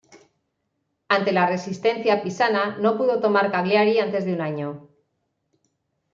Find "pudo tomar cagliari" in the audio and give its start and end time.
2.97-3.99